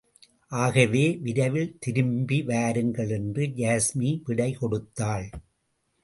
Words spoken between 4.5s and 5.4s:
கொடுத்தாள்.